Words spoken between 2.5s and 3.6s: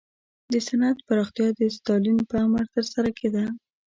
ترسره کېده